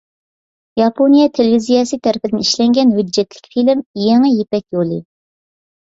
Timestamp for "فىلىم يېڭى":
3.55-4.37